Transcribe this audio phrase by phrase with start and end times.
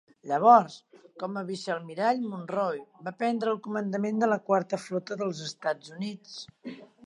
[0.29, 0.77] Llavors,
[1.23, 6.39] com a vicealmirall, Munroe va prendre el comandament de la Quarta Flota dels Estats Units.